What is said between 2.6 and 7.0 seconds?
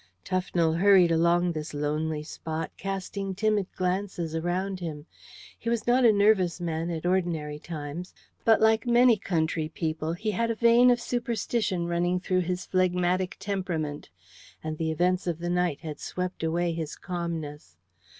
casting timid glances around him. He was not a nervous man